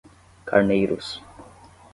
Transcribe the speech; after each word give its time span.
Carneiros 0.47 1.21